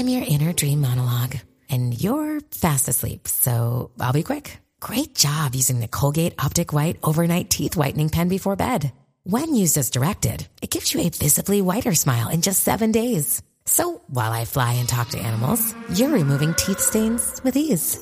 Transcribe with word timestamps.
I'm 0.00 0.08
your 0.08 0.24
inner 0.26 0.54
dream 0.54 0.80
monologue, 0.80 1.36
and 1.68 1.92
you're 2.02 2.40
fast 2.52 2.88
asleep, 2.88 3.28
so 3.28 3.90
I'll 4.00 4.14
be 4.14 4.22
quick. 4.22 4.56
Great 4.80 5.14
job 5.14 5.54
using 5.54 5.80
the 5.80 5.88
Colgate 5.88 6.42
Optic 6.42 6.72
White 6.72 6.96
Overnight 7.02 7.50
Teeth 7.50 7.76
Whitening 7.76 8.08
Pen 8.08 8.28
before 8.28 8.56
bed. 8.56 8.92
When 9.24 9.54
used 9.54 9.76
as 9.76 9.90
directed, 9.90 10.48
it 10.62 10.70
gives 10.70 10.94
you 10.94 11.02
a 11.02 11.10
visibly 11.10 11.60
whiter 11.60 11.94
smile 11.94 12.30
in 12.30 12.40
just 12.40 12.64
seven 12.64 12.92
days. 12.92 13.42
So 13.66 14.00
while 14.06 14.32
I 14.32 14.46
fly 14.46 14.72
and 14.72 14.88
talk 14.88 15.10
to 15.10 15.18
animals, 15.18 15.74
you're 15.92 16.08
removing 16.08 16.54
teeth 16.54 16.80
stains 16.80 17.38
with 17.44 17.54
ease. 17.54 17.98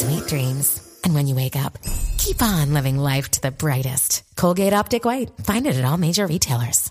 Sweet 0.00 0.26
dreams. 0.28 0.98
And 1.04 1.14
when 1.14 1.26
you 1.26 1.34
wake 1.34 1.56
up, 1.56 1.76
keep 2.16 2.40
on 2.40 2.72
living 2.72 2.96
life 2.96 3.28
to 3.32 3.42
the 3.42 3.50
brightest. 3.50 4.22
Colgate 4.36 4.72
Optic 4.72 5.04
White. 5.04 5.30
Find 5.44 5.66
it 5.66 5.76
at 5.76 5.84
all 5.84 5.98
major 5.98 6.26
retailers. 6.26 6.90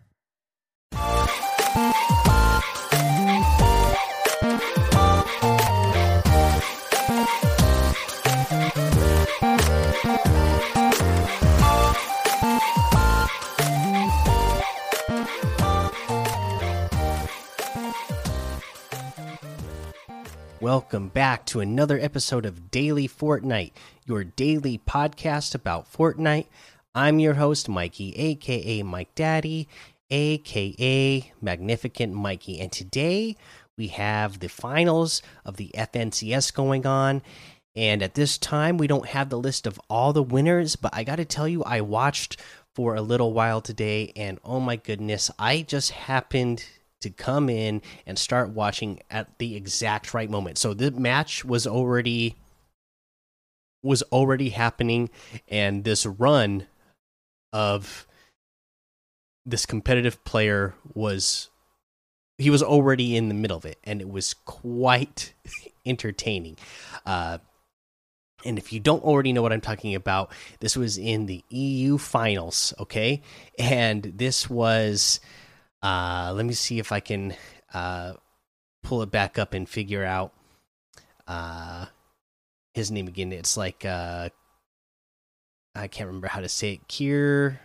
Welcome 20.73 21.09
back 21.09 21.45
to 21.47 21.59
another 21.59 21.99
episode 21.99 22.45
of 22.45 22.71
Daily 22.71 23.05
Fortnite, 23.05 23.73
your 24.05 24.23
daily 24.23 24.77
podcast 24.77 25.53
about 25.53 25.91
Fortnite. 25.91 26.45
I'm 26.95 27.19
your 27.19 27.33
host, 27.33 27.67
Mikey, 27.67 28.15
aka 28.15 28.81
Mike 28.81 29.13
Daddy, 29.13 29.67
aka 30.09 31.29
Magnificent 31.41 32.13
Mikey. 32.13 32.61
And 32.61 32.71
today 32.71 33.35
we 33.77 33.87
have 33.87 34.39
the 34.39 34.47
finals 34.47 35.21
of 35.43 35.57
the 35.57 35.71
FNCS 35.75 36.53
going 36.53 36.85
on. 36.85 37.21
And 37.75 38.01
at 38.01 38.15
this 38.15 38.37
time, 38.37 38.77
we 38.77 38.87
don't 38.87 39.07
have 39.07 39.29
the 39.29 39.37
list 39.37 39.67
of 39.67 39.77
all 39.89 40.13
the 40.13 40.23
winners, 40.23 40.77
but 40.77 40.95
I 40.95 41.03
got 41.03 41.17
to 41.17 41.25
tell 41.25 41.49
you, 41.49 41.65
I 41.65 41.81
watched 41.81 42.37
for 42.73 42.95
a 42.95 43.01
little 43.01 43.33
while 43.33 43.59
today, 43.59 44.13
and 44.15 44.39
oh 44.45 44.61
my 44.61 44.77
goodness, 44.77 45.29
I 45.37 45.63
just 45.63 45.91
happened 45.91 46.63
to 47.01 47.09
come 47.09 47.49
in 47.49 47.81
and 48.05 48.17
start 48.17 48.49
watching 48.49 48.99
at 49.09 49.37
the 49.39 49.55
exact 49.55 50.13
right 50.13 50.29
moment. 50.29 50.57
So 50.57 50.73
the 50.73 50.91
match 50.91 51.43
was 51.45 51.67
already 51.67 52.35
was 53.83 54.03
already 54.11 54.49
happening 54.49 55.09
and 55.47 55.83
this 55.83 56.05
run 56.05 56.67
of 57.51 58.05
this 59.43 59.65
competitive 59.65 60.23
player 60.23 60.75
was 60.93 61.49
he 62.37 62.51
was 62.51 62.61
already 62.61 63.15
in 63.15 63.27
the 63.27 63.33
middle 63.33 63.57
of 63.57 63.65
it 63.65 63.79
and 63.83 63.99
it 63.99 64.09
was 64.09 64.35
quite 64.45 65.33
entertaining. 65.85 66.57
Uh 67.05 67.39
and 68.45 68.57
if 68.57 68.73
you 68.73 68.79
don't 68.79 69.03
already 69.03 69.33
know 69.33 69.41
what 69.41 69.53
I'm 69.53 69.61
talking 69.61 69.95
about, 69.95 70.31
this 70.59 70.75
was 70.75 70.97
in 70.97 71.27
the 71.27 71.43
EU 71.49 71.97
finals, 71.97 72.73
okay? 72.79 73.21
And 73.59 74.03
this 74.03 74.49
was 74.49 75.19
uh, 75.83 76.33
let 76.35 76.45
me 76.45 76.53
see 76.53 76.79
if 76.79 76.91
I 76.91 76.99
can 76.99 77.35
uh, 77.73 78.13
pull 78.83 79.01
it 79.01 79.11
back 79.11 79.39
up 79.39 79.53
and 79.53 79.67
figure 79.67 80.03
out 80.03 80.33
uh, 81.27 81.85
his 82.73 82.91
name 82.91 83.07
again. 83.07 83.31
It's 83.31 83.57
like 83.57 83.85
uh, 83.85 84.29
I 85.75 85.87
can't 85.87 86.07
remember 86.07 86.27
how 86.27 86.41
to 86.41 86.49
say 86.49 86.73
it. 86.73 86.87
Kier 86.87 87.59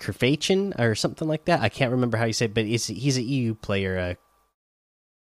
Kerfachin 0.00 0.78
or 0.78 0.94
something 0.94 1.28
like 1.28 1.46
that. 1.46 1.60
I 1.60 1.68
can't 1.68 1.92
remember 1.92 2.18
how 2.18 2.24
you 2.24 2.32
say 2.32 2.46
it, 2.46 2.54
but 2.54 2.64
it's, 2.64 2.86
he's 2.86 3.16
an 3.16 3.26
EU 3.26 3.54
player. 3.54 3.98
Uh, 3.98 4.14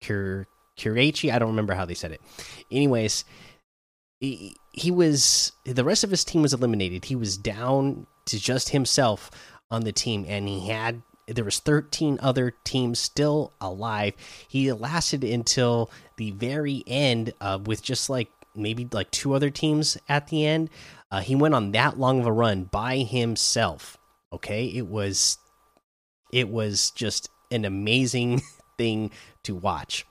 Kirachi. 0.01 1.31
I 1.31 1.39
don't 1.39 1.49
remember 1.49 1.73
how 1.73 1.85
they 1.85 1.93
said 1.93 2.11
it. 2.11 2.21
Anyways, 2.71 3.23
he, 4.19 4.55
he 4.71 4.91
was 4.91 5.51
the 5.65 5.83
rest 5.83 6.03
of 6.03 6.09
his 6.09 6.23
team 6.23 6.41
was 6.41 6.53
eliminated. 6.53 7.05
He 7.05 7.15
was 7.15 7.37
down 7.37 8.07
to 8.25 8.39
just 8.39 8.69
himself 8.69 9.29
on 9.71 9.83
the 9.83 9.91
team, 9.91 10.25
and 10.27 10.47
he 10.47 10.67
had 10.67 11.01
there 11.27 11.45
was 11.45 11.59
13 11.59 12.19
other 12.21 12.53
teams 12.63 12.99
still 12.99 13.53
alive. 13.61 14.13
He 14.47 14.71
lasted 14.71 15.23
until 15.23 15.89
the 16.17 16.31
very 16.31 16.83
end 16.85 17.33
uh, 17.39 17.59
with 17.63 17.81
just 17.81 18.09
like 18.09 18.29
maybe 18.55 18.87
like 18.91 19.11
two 19.11 19.33
other 19.33 19.49
teams 19.49 19.97
at 20.09 20.27
the 20.27 20.45
end. 20.45 20.69
Uh, 21.09 21.21
he 21.21 21.35
went 21.35 21.55
on 21.55 21.71
that 21.71 21.97
long 21.97 22.19
of 22.19 22.25
a 22.25 22.31
run 22.31 22.65
by 22.65 22.97
himself. 22.97 23.97
Okay, 24.33 24.65
it 24.65 24.87
was 24.87 25.37
it 26.31 26.49
was 26.49 26.91
just 26.91 27.29
an 27.49 27.65
amazing 27.65 28.41
thing 28.77 29.11
to 29.43 29.55
watch 29.55 30.05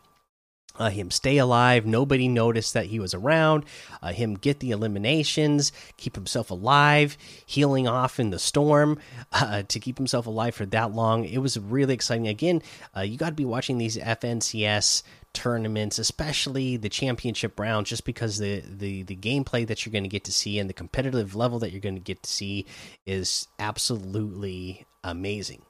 uh, 0.81 0.89
him 0.89 1.11
stay 1.11 1.37
alive. 1.37 1.85
Nobody 1.85 2.27
noticed 2.27 2.73
that 2.75 2.87
he 2.87 2.99
was 2.99 3.13
around. 3.13 3.65
Uh, 4.03 4.13
him 4.13 4.35
get 4.35 4.61
the 4.61 4.71
eliminations, 4.71 5.73
keep 5.99 6.17
himself 6.17 6.51
alive, 6.51 7.19
healing 7.45 7.87
off 7.87 8.19
in 8.19 8.31
the 8.31 8.39
storm 8.39 8.99
uh, 9.33 9.63
to 9.65 9.79
keep 9.79 9.99
himself 9.99 10.27
alive 10.27 10.55
for 10.55 10.67
that 10.67 10.93
long. 10.93 11.25
It 11.25 11.39
was 11.39 11.59
really 11.59 11.95
exciting. 11.95 12.27
Again, 12.27 12.63
uh, 12.97 13.03
you 13.03 13.19
got 13.19 13.29
to 13.29 13.35
be 13.35 13.45
watching 13.45 13.77
these 13.79 13.99
FNCS 13.99 15.03
tournaments, 15.33 15.99
especially 15.99 16.77
the 16.77 16.89
championship 16.89 17.61
round, 17.61 17.87
just 17.87 18.05
because 18.05 18.39
the 18.39 18.61
the 18.67 19.03
the 19.03 19.15
gameplay 19.15 19.67
that 19.67 19.85
you're 19.85 19.93
going 19.93 20.03
to 20.03 20.09
get 20.09 20.25
to 20.25 20.33
see 20.33 20.59
and 20.59 20.69
the 20.69 20.75
competitive 20.75 21.37
level 21.37 21.59
that 21.59 21.71
you're 21.71 21.81
going 21.81 21.95
to 21.95 22.01
get 22.01 22.23
to 22.23 22.31
see 22.31 22.67
is 23.07 23.47
absolutely 23.59 24.87
amazing. 25.05 25.63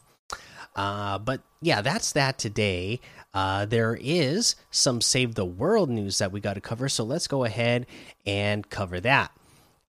Uh, 0.77 1.19
but 1.19 1.43
yeah, 1.61 1.83
that's 1.83 2.13
that 2.13 2.39
today. 2.39 3.01
Uh, 3.33 3.65
there 3.67 3.99
is 4.01 4.57
some 4.71 5.01
Save 5.01 5.35
the 5.35 5.45
World 5.45 5.91
news 5.91 6.19
that 6.19 6.33
we 6.33 6.41
got 6.41 6.55
to 6.55 6.61
cover, 6.61 6.89
so 6.89 7.05
let's 7.05 7.27
go 7.27 7.45
ahead 7.45 7.87
and 8.27 8.69
cover 8.71 9.01
that. 9.01 9.33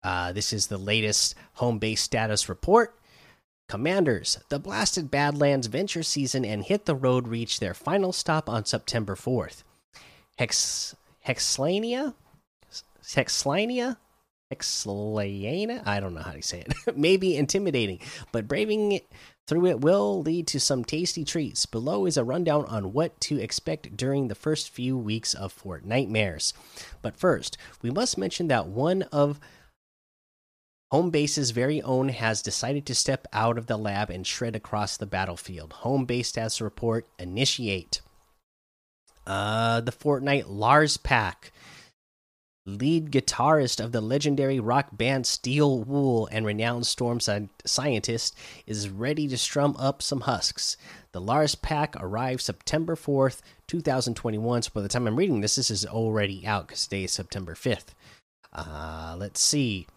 Uh, 0.03 0.31
this 0.31 0.51
is 0.51 0.67
the 0.67 0.77
latest 0.77 1.35
home 1.53 1.79
base 1.79 2.01
status 2.01 2.49
report. 2.49 2.95
Commanders, 3.67 4.37
the 4.49 4.59
Blasted 4.59 5.09
Badlands 5.09 5.67
venture 5.67 6.03
season 6.03 6.43
and 6.43 6.63
Hit 6.63 6.85
the 6.85 6.95
Road 6.95 7.27
reach 7.27 7.59
their 7.59 7.73
final 7.73 8.11
stop 8.11 8.49
on 8.49 8.65
September 8.65 9.15
4th. 9.15 9.63
Hex 10.37 10.95
Hexlania? 11.25 12.13
Hexlania? 13.01 13.97
Hexlania? 14.51 15.81
I 15.85 15.99
don't 15.99 16.13
know 16.13 16.21
how 16.21 16.33
to 16.33 16.41
say 16.41 16.61
it. 16.61 16.73
Maybe 16.97 17.35
intimidating, 17.35 17.99
but 18.31 18.47
braving 18.47 18.93
it 18.93 19.11
through 19.47 19.65
it 19.67 19.81
will 19.81 20.21
lead 20.21 20.47
to 20.47 20.59
some 20.59 20.85
tasty 20.85 21.25
treats. 21.25 21.65
Below 21.65 22.05
is 22.05 22.17
a 22.17 22.23
rundown 22.23 22.65
on 22.65 22.93
what 22.93 23.19
to 23.21 23.39
expect 23.39 23.97
during 23.97 24.27
the 24.27 24.35
first 24.35 24.69
few 24.69 24.97
weeks 24.97 25.33
of 25.33 25.53
Fortnitemares. 25.53 26.53
But 27.01 27.17
first, 27.17 27.57
we 27.81 27.91
must 27.91 28.17
mention 28.17 28.47
that 28.47 28.67
one 28.67 29.03
of 29.03 29.39
Homebase's 30.91 31.51
very 31.51 31.81
own 31.81 32.09
has 32.09 32.41
decided 32.41 32.85
to 32.85 32.95
step 32.95 33.25
out 33.31 33.57
of 33.57 33.67
the 33.67 33.77
lab 33.77 34.09
and 34.09 34.27
shred 34.27 34.55
across 34.55 34.97
the 34.97 35.05
battlefield. 35.05 35.75
Homebase 35.81 36.35
has 36.35 36.57
to 36.57 36.65
report 36.65 37.07
initiate. 37.17 38.01
Uh, 39.25 39.79
the 39.81 39.91
Fortnite 39.91 40.45
Lars 40.47 40.97
pack 40.97 41.53
lead 42.65 43.11
guitarist 43.11 43.83
of 43.83 43.91
the 43.91 44.01
legendary 44.01 44.59
rock 44.59 44.89
band 44.91 45.25
Steel 45.25 45.79
Wool 45.83 46.27
and 46.31 46.45
renowned 46.45 46.85
storm 46.85 47.19
scientist, 47.19 48.35
is 48.67 48.89
ready 48.89 49.27
to 49.27 49.37
strum 49.37 49.75
up 49.79 50.01
some 50.01 50.21
husks. 50.21 50.77
The 51.11 51.21
Lars 51.21 51.55
pack 51.55 51.95
arrives 51.99 52.43
September 52.43 52.95
4th, 52.95 53.41
2021. 53.67 54.61
So 54.61 54.71
by 54.73 54.81
the 54.81 54.87
time 54.87 55.07
I'm 55.07 55.15
reading 55.15 55.41
this, 55.41 55.55
this 55.55 55.71
is 55.71 55.85
already 55.85 56.45
out 56.45 56.67
because 56.67 56.83
today 56.83 57.05
is 57.05 57.11
September 57.11 57.55
5th. 57.55 57.93
Uh, 58.53 59.15
let's 59.17 59.41
see. 59.41 59.87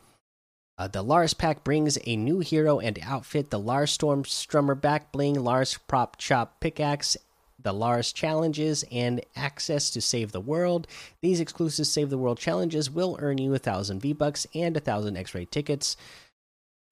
Uh, 0.76 0.88
the 0.88 1.02
Lars 1.02 1.34
pack 1.34 1.62
brings 1.62 1.98
a 2.04 2.16
new 2.16 2.40
hero 2.40 2.80
and 2.80 2.98
outfit 3.02 3.50
the 3.50 3.60
Lars 3.60 3.92
Storm 3.92 4.24
Strummer 4.24 4.80
back 4.80 5.12
bling, 5.12 5.34
Lars 5.34 5.78
Prop 5.86 6.16
Chop 6.16 6.58
pickaxe, 6.58 7.16
the 7.64 7.72
Lars 7.72 8.12
challenges, 8.12 8.84
and 8.92 9.20
access 9.34 9.90
to 9.90 10.00
Save 10.00 10.30
the 10.30 10.40
World. 10.40 10.86
These 11.20 11.40
exclusive 11.40 11.88
Save 11.88 12.10
the 12.10 12.18
World 12.18 12.38
challenges 12.38 12.90
will 12.90 13.18
earn 13.20 13.38
you 13.38 13.52
a 13.54 13.58
thousand 13.58 14.00
V 14.00 14.12
Bucks 14.12 14.46
and 14.54 14.76
a 14.76 14.80
thousand 14.80 15.16
X 15.16 15.34
ray 15.34 15.46
tickets. 15.46 15.96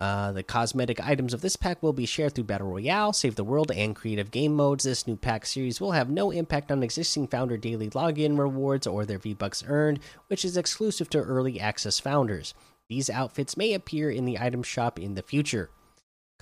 Uh, 0.00 0.32
the 0.32 0.42
cosmetic 0.42 0.98
items 1.00 1.32
of 1.32 1.42
this 1.42 1.54
pack 1.54 1.80
will 1.80 1.92
be 1.92 2.06
shared 2.06 2.34
through 2.34 2.42
Battle 2.42 2.66
Royale, 2.66 3.12
Save 3.12 3.36
the 3.36 3.44
World, 3.44 3.70
and 3.70 3.94
Creative 3.94 4.32
Game 4.32 4.52
Modes. 4.52 4.82
This 4.82 5.06
new 5.06 5.14
pack 5.14 5.46
series 5.46 5.80
will 5.80 5.92
have 5.92 6.10
no 6.10 6.32
impact 6.32 6.72
on 6.72 6.82
existing 6.82 7.28
founder 7.28 7.56
daily 7.56 7.88
login 7.90 8.36
rewards 8.36 8.84
or 8.84 9.06
their 9.06 9.20
V-Bucks 9.20 9.62
earned, 9.69 10.00
which 10.26 10.44
is 10.44 10.56
exclusive 10.56 11.08
to 11.10 11.20
early 11.20 11.60
access 11.60 12.00
founders. 12.00 12.52
These 12.88 13.10
outfits 13.10 13.56
may 13.56 13.74
appear 13.74 14.10
in 14.10 14.24
the 14.24 14.40
item 14.40 14.64
shop 14.64 14.98
in 14.98 15.14
the 15.14 15.22
future. 15.22 15.70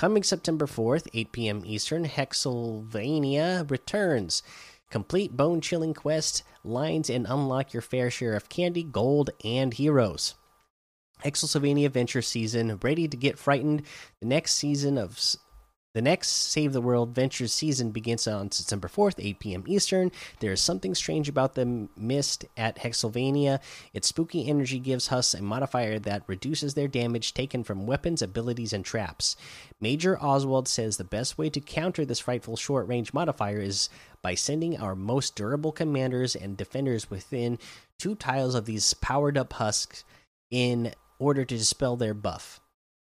Coming 0.00 0.22
September 0.22 0.64
4th, 0.64 1.08
8 1.12 1.30
p.m. 1.30 1.62
Eastern, 1.66 2.06
Hexsylvania 2.06 3.70
returns. 3.70 4.42
Complete 4.88 5.36
bone 5.36 5.60
chilling 5.60 5.92
quest 5.92 6.42
lines 6.64 7.10
and 7.10 7.26
unlock 7.28 7.74
your 7.74 7.82
fair 7.82 8.10
share 8.10 8.34
of 8.34 8.48
candy, 8.48 8.82
gold, 8.82 9.28
and 9.44 9.74
heroes. 9.74 10.36
Exelsylvania 11.22 11.84
Adventure 11.84 12.22
Season, 12.22 12.78
ready 12.82 13.08
to 13.08 13.16
get 13.18 13.38
frightened. 13.38 13.82
The 14.20 14.26
next 14.26 14.54
season 14.54 14.96
of 14.96 15.20
the 15.92 16.02
next 16.02 16.28
Save 16.28 16.72
the 16.72 16.80
World 16.80 17.14
Ventures 17.14 17.52
season 17.52 17.90
begins 17.90 18.28
on 18.28 18.52
September 18.52 18.86
4th, 18.86 19.14
8 19.18 19.38
p.m. 19.40 19.64
Eastern. 19.66 20.12
There 20.38 20.52
is 20.52 20.60
something 20.60 20.94
strange 20.94 21.28
about 21.28 21.54
the 21.54 21.88
mist 21.96 22.44
at 22.56 22.78
Hexsylvania. 22.78 23.60
Its 23.92 24.08
spooky 24.08 24.48
energy 24.48 24.78
gives 24.78 25.08
Hus 25.08 25.34
a 25.34 25.42
modifier 25.42 25.98
that 25.98 26.22
reduces 26.28 26.74
their 26.74 26.86
damage 26.86 27.34
taken 27.34 27.64
from 27.64 27.86
weapons, 27.86 28.22
abilities, 28.22 28.72
and 28.72 28.84
traps. 28.84 29.36
Major 29.80 30.16
Oswald 30.22 30.68
says 30.68 30.96
the 30.96 31.04
best 31.04 31.38
way 31.38 31.50
to 31.50 31.60
counter 31.60 32.04
this 32.04 32.20
frightful 32.20 32.56
short 32.56 32.86
range 32.86 33.12
modifier 33.12 33.58
is 33.58 33.88
by 34.22 34.34
sending 34.34 34.78
our 34.78 34.94
most 34.94 35.34
durable 35.34 35.72
commanders 35.72 36.36
and 36.36 36.56
defenders 36.56 37.10
within 37.10 37.58
two 37.98 38.14
tiles 38.14 38.54
of 38.54 38.64
these 38.64 38.94
powered 38.94 39.36
up 39.36 39.54
husks 39.54 40.04
in 40.50 40.92
order 41.18 41.44
to 41.44 41.58
dispel 41.58 41.96
their 41.96 42.14
buff. 42.14 42.59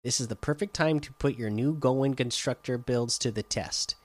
This 0.05 0.21
is 0.21 0.27
the 0.27 0.35
perfect 0.35 0.75
time 0.75 0.99
to 0.99 1.13
put 1.13 1.35
your 1.35 1.49
new 1.49 1.73
Goin 1.73 2.13
constructor 2.13 2.77
builds 2.77 3.17
to 3.17 3.31
the 3.31 3.41
test. 3.41 3.95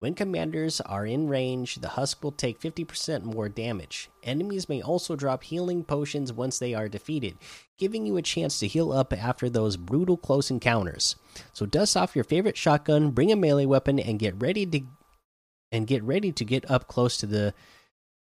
When 0.00 0.14
commanders 0.14 0.80
are 0.80 1.06
in 1.06 1.28
range, 1.28 1.76
the 1.76 1.90
husk 1.90 2.24
will 2.24 2.32
take 2.32 2.60
50% 2.60 3.22
more 3.22 3.48
damage. 3.48 4.10
Enemies 4.24 4.68
may 4.68 4.82
also 4.82 5.14
drop 5.14 5.44
healing 5.44 5.84
potions 5.84 6.32
once 6.32 6.58
they 6.58 6.74
are 6.74 6.88
defeated, 6.88 7.36
giving 7.78 8.04
you 8.04 8.16
a 8.16 8.22
chance 8.22 8.58
to 8.58 8.66
heal 8.66 8.90
up 8.90 9.12
after 9.12 9.48
those 9.48 9.76
brutal 9.76 10.16
close 10.16 10.50
encounters. 10.50 11.14
So 11.52 11.66
dust 11.66 11.96
off 11.96 12.16
your 12.16 12.24
favorite 12.24 12.56
shotgun, 12.56 13.12
bring 13.12 13.30
a 13.30 13.36
melee 13.36 13.64
weapon 13.64 14.00
and 14.00 14.18
get 14.18 14.34
ready 14.42 14.66
to 14.66 14.80
and 15.70 15.86
get 15.86 16.02
ready 16.02 16.32
to 16.32 16.44
get 16.44 16.68
up 16.68 16.88
close 16.88 17.16
to 17.18 17.26
the 17.26 17.54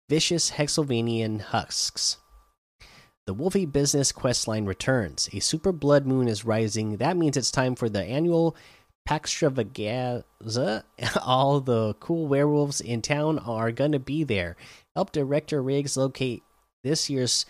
vicious 0.07 0.51
Hexsylvanian 0.51 1.41
husks. 1.41 2.19
The 3.27 3.33
Wolfie 3.33 3.65
Business 3.65 4.13
questline 4.13 4.65
returns. 4.65 5.29
A 5.33 5.41
super 5.41 5.73
blood 5.73 6.07
moon 6.07 6.29
is 6.29 6.45
rising. 6.45 6.95
That 6.95 7.17
means 7.17 7.35
it's 7.35 7.51
time 7.51 7.75
for 7.75 7.89
the 7.89 8.01
annual 8.01 8.55
Paxtravaganza. 9.07 10.83
All 11.21 11.59
the 11.59 11.93
cool 11.99 12.27
werewolves 12.27 12.79
in 12.79 13.01
town 13.01 13.37
are 13.39 13.73
gonna 13.73 13.99
be 13.99 14.23
there. 14.23 14.55
Help 14.95 15.11
Director 15.11 15.61
Riggs 15.61 15.97
locate 15.97 16.41
this 16.85 17.09
year's 17.09 17.45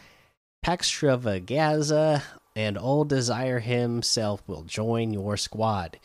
Paxtravaganza, 0.66 2.24
and 2.56 2.76
Old 2.80 3.10
Desire 3.10 3.60
himself 3.60 4.42
will 4.48 4.64
join 4.64 5.14
your 5.14 5.38
squad. 5.38 6.00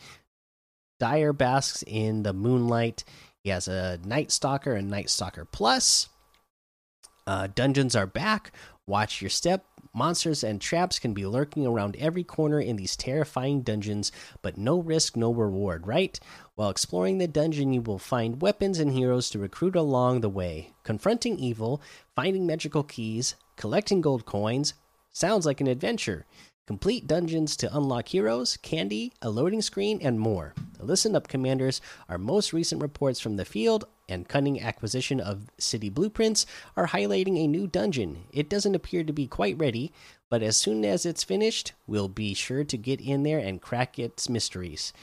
Dire 0.99 1.33
basks 1.33 1.83
in 1.87 2.21
the 2.21 2.33
moonlight. 2.33 3.03
He 3.43 3.49
has 3.49 3.67
a 3.67 3.99
Night 4.05 4.31
Stalker 4.31 4.75
and 4.75 4.91
Night 4.91 5.09
Stalker 5.09 5.45
Plus. 5.45 6.09
Uh, 7.25 7.47
dungeons 7.55 7.95
are 7.95 8.05
back. 8.05 8.51
Watch 8.85 9.21
your 9.21 9.29
step. 9.29 9.65
Monsters 9.93 10.43
and 10.43 10.59
traps 10.59 10.99
can 10.99 11.13
be 11.13 11.25
lurking 11.25 11.65
around 11.65 11.95
every 11.97 12.23
corner 12.23 12.59
in 12.59 12.75
these 12.75 12.97
terrifying 12.97 13.61
dungeons, 13.61 14.11
but 14.41 14.57
no 14.57 14.79
risk, 14.79 15.15
no 15.15 15.31
reward, 15.31 15.87
right? 15.87 16.19
While 16.55 16.69
exploring 16.69 17.17
the 17.17 17.27
dungeon, 17.27 17.71
you 17.71 17.81
will 17.81 17.99
find 17.99 18.41
weapons 18.41 18.79
and 18.79 18.91
heroes 18.91 19.29
to 19.29 19.39
recruit 19.39 19.75
along 19.77 20.19
the 20.19 20.29
way. 20.29 20.73
Confronting 20.83 21.37
evil, 21.37 21.81
finding 22.13 22.45
magical 22.45 22.83
keys, 22.83 23.35
collecting 23.55 24.01
gold 24.01 24.25
coins 24.25 24.73
sounds 25.11 25.45
like 25.45 25.61
an 25.61 25.67
adventure. 25.67 26.25
Complete 26.65 27.07
dungeons 27.07 27.55
to 27.57 27.75
unlock 27.75 28.07
heroes, 28.09 28.57
candy, 28.57 29.13
a 29.21 29.29
loading 29.29 29.61
screen, 29.61 29.99
and 30.01 30.19
more. 30.19 30.53
Listen 30.79 31.15
up, 31.15 31.27
Commanders. 31.27 31.81
Our 32.09 32.17
most 32.17 32.51
recent 32.51 32.81
reports 32.81 33.19
from 33.19 33.37
the 33.37 33.45
field 33.45 33.85
and 34.09 34.27
cunning 34.27 34.61
acquisition 34.61 35.19
of 35.19 35.49
city 35.57 35.89
blueprints 35.89 36.45
are 36.75 36.87
highlighting 36.87 37.37
a 37.37 37.47
new 37.47 37.67
dungeon. 37.67 38.25
It 38.31 38.49
doesn't 38.49 38.75
appear 38.75 39.03
to 39.03 39.13
be 39.13 39.27
quite 39.27 39.57
ready, 39.57 39.91
but 40.29 40.43
as 40.43 40.57
soon 40.57 40.83
as 40.83 41.05
it's 41.05 41.23
finished, 41.23 41.73
we'll 41.87 42.09
be 42.09 42.33
sure 42.33 42.63
to 42.63 42.77
get 42.77 43.01
in 43.01 43.23
there 43.23 43.39
and 43.39 43.61
crack 43.61 43.99
its 43.99 44.29
mysteries. 44.29 44.93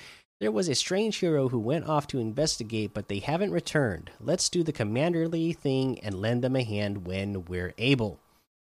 There 0.40 0.50
was 0.50 0.68
a 0.68 0.74
strange 0.74 1.18
hero 1.18 1.50
who 1.50 1.58
went 1.58 1.86
off 1.86 2.06
to 2.08 2.18
investigate, 2.18 2.94
but 2.94 3.08
they 3.08 3.18
haven't 3.18 3.52
returned. 3.52 4.10
Let's 4.18 4.48
do 4.48 4.62
the 4.62 4.72
commanderly 4.72 5.52
thing 5.52 6.00
and 6.00 6.14
lend 6.14 6.42
them 6.42 6.56
a 6.56 6.64
hand 6.64 7.06
when 7.06 7.44
we're 7.44 7.74
able. 7.76 8.20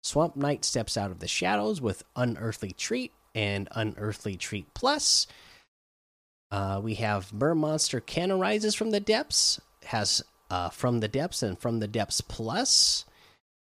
Swamp 0.02 0.36
Knight 0.36 0.64
steps 0.64 0.96
out 0.96 1.10
of 1.10 1.18
the 1.18 1.28
shadows 1.28 1.80
with 1.80 2.02
Unearthly 2.16 2.72
Treat 2.72 3.12
and 3.34 3.68
Unearthly 3.72 4.36
Treat 4.36 4.72
Plus. 4.72 5.26
Uh, 6.50 6.80
we 6.82 6.94
have 6.94 7.32
Mer 7.32 7.54
Monster 7.54 8.00
Can 8.00 8.32
arises 8.32 8.74
from 8.74 8.90
the 8.90 8.98
depths, 8.98 9.60
has 9.84 10.22
uh, 10.50 10.68
From 10.70 11.00
the 11.00 11.08
Depths 11.08 11.42
and 11.42 11.58
From 11.58 11.80
the 11.80 11.88
Depths 11.88 12.20
Plus. 12.20 13.04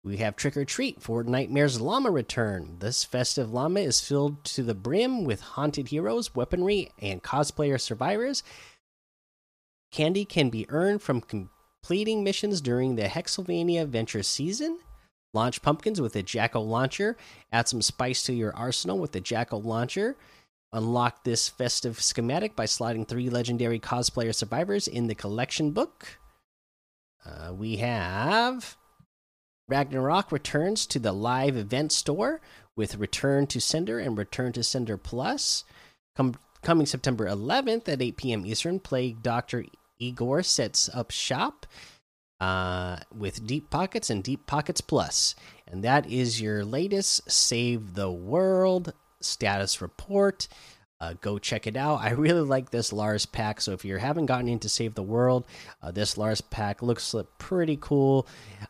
We 0.04 0.18
have 0.18 0.36
Trick 0.36 0.56
or 0.56 0.66
Treat 0.66 1.00
Fortnitemares 1.00 1.82
Llama 1.82 2.12
return. 2.12 2.78
This 2.80 3.04
festive 3.04 3.52
llama 3.52 3.80
is 3.80 4.02
filled 4.02 4.44
to 4.46 4.62
the 4.62 4.76
brim 4.76 5.24
with 5.24 5.42
haunted 5.42 5.88
heroes, 5.88 6.36
weaponry, 6.36 6.92
and 7.02 7.24
cosplayer 7.24 7.82
survivors. 7.82 8.44
Candy 9.92 10.24
can 10.24 10.50
be 10.50 10.68
earned 10.70 11.02
from 11.02 11.22
completing 11.22 12.24
missions 12.24 12.62
during 12.62 12.96
the 12.96 13.08
Hexsylvania 13.08 13.82
Adventure 13.82 14.22
season. 14.22 14.78
Launch 15.34 15.62
pumpkins 15.62 16.00
with 16.00 16.16
a 16.16 16.22
Jack-O-Launcher. 16.22 17.18
Add 17.52 17.68
some 17.68 17.82
spice 17.82 18.22
to 18.24 18.34
your 18.34 18.56
arsenal 18.56 19.00
with 19.00 19.12
the 19.12 19.22
Jack-O-Launcher. 19.22 20.16
Unlock 20.76 21.24
this 21.24 21.48
festive 21.48 22.02
schematic 22.02 22.54
by 22.54 22.66
sliding 22.66 23.06
three 23.06 23.30
legendary 23.30 23.80
cosplayer 23.80 24.36
survivors 24.36 24.90
in 24.90 25.08
the 25.08 25.16
collection 25.16 25.72
book. 25.72 26.20
Uh, 27.26 27.54
we 27.54 27.78
have 27.78 28.76
Ragnarok 29.70 30.34
returns 30.34 30.86
to 30.88 31.00
the 31.00 31.14
live 31.14 31.56
event 31.56 31.94
store 31.94 32.42
with 32.76 32.98
Return 32.98 33.48
to 33.48 33.62
Sender 33.62 34.00
and 34.00 34.18
Return 34.18 34.52
to 34.52 34.64
Sender 34.64 34.98
Plus. 34.98 35.64
Com 36.18 36.36
coming 36.62 36.86
September 36.86 37.26
11th 37.26 37.88
at 37.88 38.02
8 38.02 38.18
p.m. 38.18 38.46
Eastern, 38.46 38.82
Plague 38.82 39.24
Doctor 39.24 39.64
Igor 39.98 40.44
sets 40.44 40.90
up 40.94 41.10
shop 41.10 41.66
uh, 42.42 42.98
with 43.18 43.48
Deep 43.48 43.70
Pockets 43.70 44.10
and 44.10 44.22
Deep 44.22 44.46
Pockets 44.46 44.82
Plus. 44.82 45.36
And 45.66 45.86
that 45.86 46.06
is 46.06 46.42
your 46.42 46.66
latest 46.66 47.32
Save 47.32 47.94
the 47.94 48.12
World 48.12 48.92
status 49.26 49.82
report. 49.82 50.48
Uh, 51.02 51.14
go 51.20 51.38
check 51.38 51.68
it 51.68 51.76
out. 51.76 52.00
I 52.02 52.12
really 52.12 52.42
like 52.42 52.70
this 52.72 52.94
Lars 52.94 53.26
pack. 53.26 53.60
So 53.60 53.74
if 53.74 53.84
you 53.84 53.98
haven't 53.98 54.28
gotten 54.28 54.48
into 54.48 54.70
Save 54.70 54.96
the 54.96 55.04
World, 55.04 55.46
uh, 55.82 55.92
this 55.92 56.18
Lars 56.18 56.42
pack 56.42 56.82
looks 56.82 57.14
like 57.14 57.28
pretty 57.38 57.78
cool. 57.82 58.28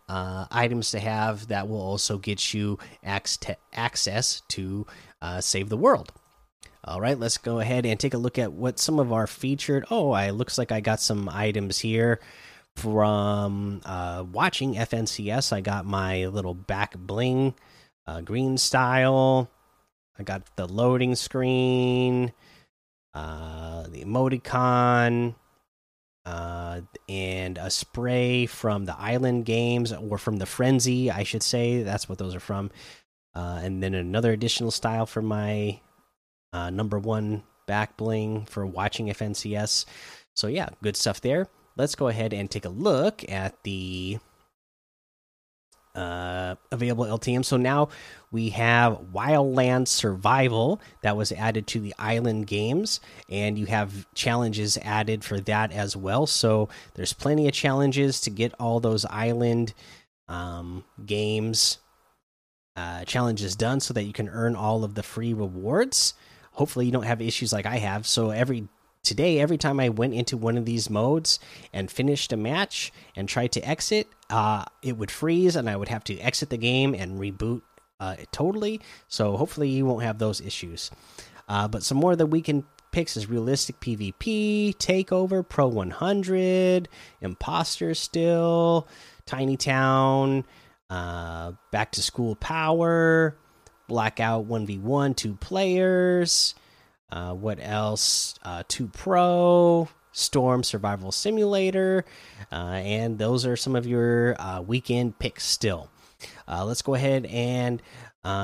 Uh, 0.10 0.46
items 0.52 0.92
to 0.92 1.00
have 1.00 1.48
that 1.50 1.68
will 1.68 1.82
also 1.82 2.18
get 2.18 2.54
you 2.54 2.80
access 3.04 4.42
to 4.50 4.88
uh, 5.22 5.40
Save 5.40 5.70
the 5.70 5.78
World. 5.78 6.12
All 6.84 7.02
right, 7.02 7.18
let's 7.18 7.40
go 7.40 7.60
ahead 7.60 7.86
and 7.86 8.00
take 8.00 8.14
a 8.14 8.18
look 8.20 8.38
at 8.38 8.54
what 8.54 8.80
some 8.80 9.00
of 9.00 9.12
our 9.12 9.26
featured. 9.26 9.86
Oh, 9.90 10.12
I 10.12 10.30
looks 10.30 10.58
like 10.58 10.72
I 10.72 10.82
got 10.82 11.00
some 11.00 11.28
items 11.30 11.80
here 11.80 12.20
from 12.76 13.82
uh, 13.86 14.24
watching 14.32 14.76
FNCS. 14.76 15.52
I 15.52 15.62
got 15.62 15.86
my 15.86 16.28
little 16.28 16.54
back 16.54 16.96
bling 16.96 17.56
uh, 18.06 18.22
green 18.22 18.58
style. 18.58 19.50
I 20.18 20.24
got 20.24 20.44
the 20.56 20.68
loading 20.68 21.16
screen, 21.16 22.32
uh, 23.14 23.84
the 23.88 24.04
emoticon, 24.04 25.36
uh, 26.26 26.82
and 27.08 27.58
a 27.58 27.70
spray 27.70 28.46
from 28.46 28.86
the 28.86 28.98
Island 28.98 29.46
Games 29.46 29.94
or 29.94 30.18
from 30.18 30.38
the 30.38 30.46
Frenzy, 30.46 31.12
I 31.12 31.24
should 31.24 31.44
say. 31.44 31.84
That's 31.84 32.10
what 32.10 32.18
those 32.18 32.34
are 32.34 32.40
from. 32.40 32.72
Uh, 33.36 33.60
and 33.62 33.84
then 33.84 33.94
another 33.94 34.32
additional 34.32 34.72
style 34.72 35.06
for 35.06 35.22
my 35.22 35.80
uh, 36.54 36.70
number 36.70 36.98
one 36.98 37.44
back 37.68 37.98
bling 37.98 38.46
for 38.46 38.66
watching 38.66 39.08
FNCS. 39.08 39.86
So 40.36 40.48
yeah, 40.48 40.70
good 40.82 40.96
stuff 40.96 41.22
there. 41.22 41.48
Let's 41.78 41.96
go 41.96 42.08
ahead 42.08 42.34
and 42.34 42.50
take 42.50 42.66
a 42.66 42.70
look 42.70 43.30
at 43.30 43.62
the 43.64 44.20
uh, 45.96 46.56
available 46.72 47.06
LTM. 47.06 47.46
So 47.46 47.58
now 47.58 47.90
we 48.32 48.50
have 48.50 49.00
Wildland 49.14 49.88
Survival 49.88 50.82
that 51.02 51.16
was 51.16 51.32
added 51.32 51.68
to 51.68 51.80
the 51.80 51.94
Island 51.98 52.48
games, 52.48 53.00
and 53.30 53.58
you 53.58 53.66
have 53.68 54.06
challenges 54.14 54.78
added 54.82 55.24
for 55.24 55.40
that 55.42 55.72
as 55.72 55.96
well. 55.96 56.28
So 56.28 56.70
there's 56.96 57.14
plenty 57.14 57.48
of 57.48 57.54
challenges 57.54 58.20
to 58.22 58.30
get 58.30 58.54
all 58.60 58.80
those 58.80 59.06
Island 59.06 59.74
um, 60.28 60.84
games 61.06 61.78
uh, 62.76 63.06
challenges 63.06 63.56
done 63.56 63.80
so 63.80 63.94
that 63.94 64.04
you 64.04 64.14
can 64.14 64.28
earn 64.30 64.56
all 64.56 64.84
of 64.84 64.96
the 64.96 65.04
free 65.04 65.34
rewards. 65.34 66.14
hopefully 66.52 66.86
you 66.86 66.92
don't 66.92 67.04
have 67.04 67.22
issues 67.22 67.52
like 67.52 67.66
I 67.66 67.78
have. 67.78 68.08
So 68.08 68.30
every 68.30 68.68
today, 69.06 69.40
every 69.40 69.58
time 69.58 69.80
I 69.80 69.90
went 69.90 70.14
into 70.14 70.38
one 70.38 70.58
of 70.58 70.66
these 70.66 70.90
modes 70.90 71.40
and 71.72 71.92
finished 71.92 72.34
a 72.34 72.38
match 72.38 72.92
and 73.16 73.30
tried 73.30 73.52
to 73.54 73.68
exit, 73.68 74.08
uh, 74.30 74.66
it 74.82 74.98
would 74.98 75.12
freeze 75.12 75.56
and 75.56 75.70
I 75.70 75.76
would 75.76 75.90
have 75.90 76.04
to 76.06 76.20
exit 76.20 76.50
the 76.50 76.58
game 76.58 76.94
and 76.94 77.20
reboot 77.20 77.62
uh, 78.00 78.16
totally. 78.32 78.82
So 79.08 79.38
hopefully 79.38 79.70
you 79.70 79.86
won't 79.86 80.04
have 80.04 80.20
those 80.20 80.42
issues. 80.42 80.92
Uh, 81.48 81.68
but 81.68 81.84
some 81.84 81.98
more 81.98 82.14
of 82.14 82.18
the 82.18 82.26
weekend 82.26 82.64
picks 82.92 83.18
is 83.18 83.30
realistic 83.30 83.80
PvP, 83.80 84.76
Takeover, 84.78 85.48
Pro 85.48 85.68
100, 85.68 86.88
Imposter 87.22 87.94
still, 87.94 88.88
Tiny 89.26 89.58
Town, 89.58 90.46
uh, 90.90 91.52
Back 91.72 91.92
to 91.94 92.02
School 92.02 92.36
Power, 92.36 93.38
Blackout 93.88 94.48
1v1, 94.48 95.16
two 95.16 95.36
players. 95.36 96.56
Uh, 97.12 97.34
what 97.34 97.60
else? 97.62 98.36
Uh, 98.44 98.64
2 98.68 98.88
Pro, 98.88 99.88
Storm 100.12 100.64
Survival 100.64 101.12
Simulator, 101.12 102.06
uh, 102.52 102.56
and 102.56 103.18
those 103.18 103.46
are 103.46 103.56
some 103.56 103.76
of 103.76 103.86
your 103.86 104.36
uh, 104.42 104.62
weekend 104.62 105.18
picks 105.20 105.44
still. 105.46 105.90
Uh, 106.48 106.66
let's 106.66 106.82
go 106.82 106.96
ahead 106.96 107.26
and 107.28 107.82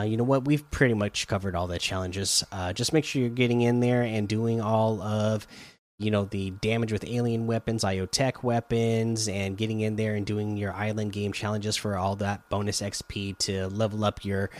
you 0.06 0.16
know 0.16 0.24
what? 0.24 0.46
We've 0.46 0.70
pretty 0.70 0.94
much 0.94 1.28
covered 1.28 1.56
all 1.56 1.66
the 1.66 1.80
challenges. 1.80 2.44
Just 2.76 2.94
make 2.94 3.04
sure 3.04 3.22
you're 3.22 3.32
getting 3.32 3.62
in 3.62 3.80
there 3.80 4.04
and 4.04 4.28
doing 4.28 4.62
all 4.62 5.02
of 5.02 5.48
you 5.98 6.12
know 6.12 6.26
the 6.26 6.52
damage 6.52 6.92
with 6.92 7.04
alien 7.04 7.48
weapons, 7.48 7.84
IoTech 7.84 8.44
weapons, 8.44 9.28
and 9.28 9.58
getting 9.58 9.80
in 9.80 9.96
there 9.96 10.14
and 10.14 10.26
doing 10.26 10.56
your 10.56 10.74
island 10.74 11.14
game 11.14 11.32
challenges 11.32 11.76
for 11.76 11.98
all 11.98 12.16
that 12.18 12.48
bonus 12.50 12.82
XP 12.82 13.40
to 13.40 13.70
level 13.70 14.06
up 14.06 14.24
your 14.24 14.52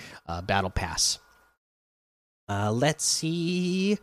battle 0.48 0.72
pass. 0.72 1.20
Uh, 2.50 2.72
let's 2.72 3.06
see. 3.06 3.98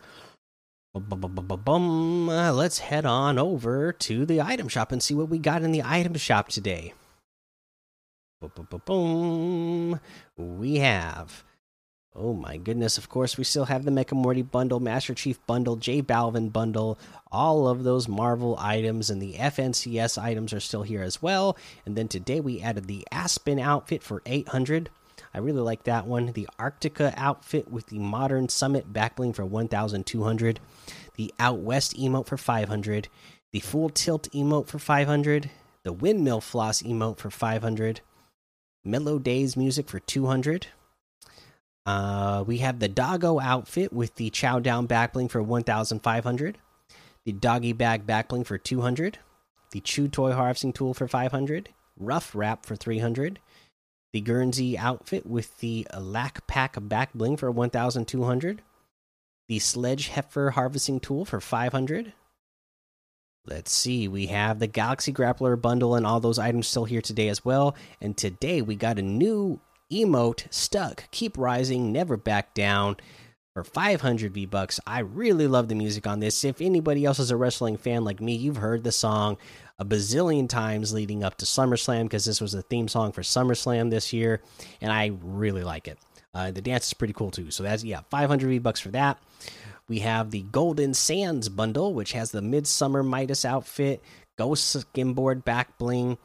Uh, 0.95 2.53
let's 2.53 2.79
head 2.79 3.05
on 3.05 3.39
over 3.39 3.93
to 3.93 4.27
the 4.27 4.41
item 4.41 4.69
shop 4.69 4.91
and 4.91 5.03
see 5.03 5.15
what 5.15 5.29
we 5.29 5.39
got 5.39 5.63
in 5.63 5.73
the 5.73 5.83
item 5.85 6.15
shop 6.15 6.49
today. 6.49 6.95
We 10.37 10.77
have. 10.77 11.45
Oh 12.15 12.33
my 12.33 12.57
goodness, 12.57 12.99
of 12.99 13.09
course, 13.09 13.37
we 13.39 13.45
still 13.45 13.67
have 13.67 13.85
the 13.85 13.93
Mecha 13.93 14.15
Morty 14.15 14.43
bundle, 14.43 14.81
Master 14.81 15.15
Chief 15.15 15.39
bundle, 15.47 15.77
J 15.77 16.03
Balvin 16.03 16.53
bundle. 16.53 16.99
All 17.31 17.69
of 17.69 17.85
those 17.85 18.09
Marvel 18.09 18.57
items 18.59 19.09
and 19.11 19.23
the 19.23 19.35
FNCS 19.35 20.21
items 20.21 20.53
are 20.53 20.61
still 20.61 20.83
here 20.83 21.03
as 21.03 21.23
well. 21.23 21.57
And 21.87 21.97
then 21.97 22.09
today 22.09 22.41
we 22.41 22.61
added 22.61 22.87
the 22.87 23.07
Aspen 23.13 23.61
outfit 23.61 24.03
for 24.03 24.23
800. 24.27 24.91
I 25.39 25.41
really 25.41 25.61
like 25.61 25.85
that 25.85 26.05
one. 26.05 26.33
The 26.33 26.49
Arctica 26.59 27.15
outfit 27.17 27.71
with 27.71 27.87
the 27.87 28.01
Modern 28.01 28.49
Summit 28.49 28.93
backbling 28.93 29.37
for 29.37 29.45
1200. 29.47 30.59
The 31.15 31.33
Out 31.39 31.61
West 31.61 31.97
emote 31.97 32.27
for 32.27 32.37
500. 32.37 33.07
The 33.53 33.61
Full 33.61 33.89
Tilt 33.89 34.29
emote 34.33 34.67
for 34.67 34.81
500. 34.81 35.49
The 35.85 35.93
Windmill 35.93 36.41
Floss 36.41 36.83
emote 36.83 37.19
for 37.19 37.31
500 37.31 38.01
Mellow 38.85 39.21
Days 39.21 39.57
music 39.57 39.89
for 39.89 40.01
200. 40.01 40.67
Uh, 41.87 42.43
we 42.45 42.59
have 42.59 42.81
the 42.81 42.89
Doggo 42.89 43.39
outfit 43.39 43.93
with 43.93 44.17
the 44.17 44.31
Chow 44.31 44.59
Down 44.59 44.89
backbling 44.89 45.31
for 45.31 45.41
1,500. 45.41 46.59
The 47.25 47.33
Doggy 47.33 47.75
Bag 47.75 48.09
backbling 48.09 48.45
for 48.45 48.59
200. 48.59 49.21
The 49.71 49.81
Chew 49.83 50.09
Toy 50.09 50.33
harvesting 50.33 50.73
tool 50.73 50.95
for 50.95 51.07
500. 51.07 51.69
Rough 51.97 52.35
Wrap 52.35 52.67
for 52.67 52.75
300. 52.75 53.39
The 54.13 54.21
Guernsey 54.21 54.79
outfit 54.79 55.27
with 55.27 55.59
the 55.59 55.87
Lack 55.99 56.47
Pack 56.47 56.77
back 56.81 57.13
bling 57.13 57.37
for 57.37 57.51
1,200. 57.51 58.63
The 59.49 59.59
Sledge 59.59 60.09
Heifer 60.09 60.51
harvesting 60.51 61.01
tool 61.01 61.25
for 61.25 61.41
500. 61.41 62.13
Let's 63.47 63.73
see, 63.73 64.09
we 64.09 64.27
have 64.27 64.59
the 64.59 64.67
Galaxy 64.67 65.13
Grappler 65.13 65.61
bundle 65.61 65.95
and 65.95 66.07
all 66.07 66.21
those 66.21 66.39
items 66.39 66.69
still 66.69 66.85
here 66.85 67.01
today 67.01 67.29
as 67.29 67.45
well. 67.45 67.75
And 68.01 68.17
today 68.17 68.61
we 68.61 68.77
got 68.77 68.99
a 68.99 69.03
new 69.03 69.61
emote 69.91 70.53
stuck. 70.53 71.11
Keep 71.11 71.39
rising, 71.39 71.91
never 71.91 72.19
back 72.19 72.53
down 72.53 72.97
for 73.55 73.65
500 73.65 74.35
V 74.35 74.47
bucks. 74.47 74.81
I 74.87 75.01
really 75.01 75.47
love 75.47 75.69
the 75.69 75.75
music 75.75 76.07
on 76.07 76.21
this. 76.21 76.45
If 76.45 76.61
anybody 76.61 77.05
else 77.05 77.19
is 77.19 77.31
a 77.31 77.37
wrestling 77.37 77.79
fan 77.79 78.05
like 78.05 78.21
me, 78.21 78.35
you've 78.35 78.59
heard 78.59 78.85
the 78.85 78.93
song 78.93 79.39
a 79.79 79.85
bazillion 79.85 80.49
times 80.49 80.93
leading 80.93 81.23
up 81.23 81.37
to 81.39 81.45
SummerSlam 81.45 82.05
because 82.05 82.25
this 82.25 82.41
was 82.41 82.53
the 82.53 82.63
theme 82.63 82.89
song 82.89 83.13
for 83.13 83.23
SummerSlam 83.23 83.91
this 83.91 84.13
year, 84.13 84.43
and 84.81 84.93
I 84.93 85.13
really 85.23 85.63
like 85.63 85.89
it. 85.89 85.99
Uh, 86.35 86.51
the 86.51 86.61
dance 86.61 86.89
is 86.89 86.95
pretty 86.95 87.15
cool 87.15 87.31
too. 87.31 87.51
So 87.51 87.63
that's 87.63 87.85
yeah, 87.85 88.01
500 88.11 88.49
V 88.49 88.59
bucks 88.59 88.81
for 88.81 88.91
that. 88.91 89.19
We 89.89 90.01
have 90.01 90.31
the 90.31 90.43
Golden 90.43 90.93
Sands 90.95 91.49
bundle, 91.49 91.95
which 91.95 92.13
has 92.13 92.31
the 92.31 92.43
Midsummer 92.43 93.03
Midas 93.03 93.45
outfit, 93.45 94.03
Ghost 94.37 94.77
Skimboard 94.77 95.45
back 95.45 95.79
bling, 95.79 96.19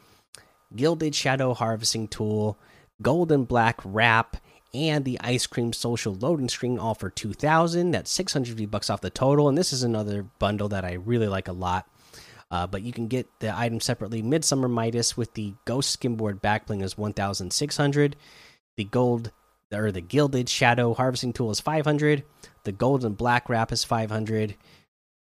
Gilded 0.76 1.16
Shadow 1.16 1.54
Harvesting 1.54 2.10
Tool, 2.10 2.58
Golden 3.02 3.46
Black 3.46 3.80
Wrap, 3.86 4.38
and 4.74 5.06
the 5.06 5.20
Ice 5.22 5.48
Cream 5.48 5.72
Social 5.72 6.14
Loading 6.16 6.50
Screen 6.50 6.80
all 6.80 6.96
for 6.96 7.10
2000. 7.10 7.92
That's 7.92 8.12
600 8.12 8.58
V 8.58 8.66
bucks 8.66 8.90
off 8.90 9.02
the 9.02 9.10
total. 9.10 9.48
And 9.48 9.58
this 9.58 9.72
is 9.72 9.84
another 9.84 10.24
bundle 10.40 10.70
that 10.70 10.84
I 10.84 10.94
really 10.94 11.28
like 11.28 11.48
a 11.48 11.54
lot. 11.54 11.88
Uh, 12.52 12.68
but 12.68 12.84
you 12.84 12.92
can 12.92 13.08
get 13.08 13.28
the 13.40 13.58
item 13.58 13.80
separately. 13.80 14.22
Midsummer 14.22 14.68
Midas 14.68 15.18
with 15.18 15.34
the 15.34 15.54
Ghost 15.66 16.00
Skimboard 16.00 16.42
back 16.42 16.68
bling 16.68 16.82
is 16.82 16.98
1600. 16.98 18.16
The 18.78 18.84
gold 18.84 19.32
or 19.74 19.92
the 19.92 20.02
Gilded 20.02 20.50
Shadow 20.50 20.94
Harvesting 20.94 21.34
Tool 21.34 21.52
is 21.52 21.60
500. 21.60 22.24
The 22.64 22.72
Golden 22.72 23.14
Black 23.14 23.50
Wrap 23.50 23.72
is 23.72 23.84
500. 23.84 24.56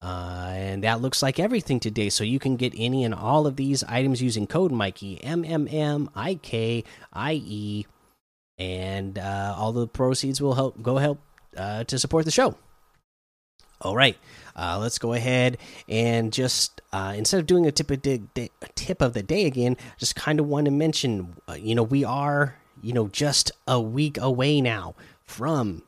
Uh, 0.01 0.51
and 0.53 0.83
that 0.83 1.01
looks 1.01 1.23
like 1.23 1.39
everything 1.39 1.79
today. 1.79 2.09
So 2.09 2.23
you 2.23 2.37
can 2.37 2.57
get 2.57 2.73
any 2.77 3.03
and 3.03 3.13
all 3.13 3.47
of 3.47 3.55
these 3.55 3.83
items 3.83 4.21
using 4.21 4.45
code 4.45 4.71
Mikey 4.71 5.23
M 5.23 5.43
M 5.43 5.67
M 5.67 6.09
I 6.13 6.35
K 6.35 6.83
I 7.11 7.33
E, 7.43 7.85
and 8.59 9.17
uh, 9.17 9.55
all 9.57 9.71
the 9.71 9.87
proceeds 9.87 10.39
will 10.39 10.53
help 10.53 10.79
go 10.81 10.97
help 10.97 11.19
uh, 11.57 11.85
to 11.85 11.97
support 11.97 12.25
the 12.25 12.31
show. 12.31 12.55
All 13.81 13.95
right, 13.95 14.17
uh, 14.55 14.77
let's 14.79 14.97
go 14.97 15.13
ahead 15.13 15.57
and 15.89 16.31
just 16.31 16.81
uh, 16.93 17.13
instead 17.15 17.39
of 17.39 17.45
doing 17.45 17.65
a 17.65 17.71
tip 17.71 17.91
of 17.91 18.01
the 18.01 18.19
day, 18.19 18.49
tip 18.75 19.01
of 19.01 19.13
the 19.13 19.23
day 19.23 19.45
again, 19.45 19.75
just 19.97 20.15
kind 20.15 20.39
of 20.39 20.47
want 20.47 20.65
to 20.65 20.71
mention, 20.71 21.35
uh, 21.49 21.53
you 21.53 21.75
know, 21.75 21.83
we 21.83 22.03
are 22.03 22.55
you 22.81 22.93
know 22.93 23.07
just 23.07 23.51
a 23.67 23.79
week 23.79 24.17
away 24.17 24.61
now 24.61 24.95
from 25.23 25.83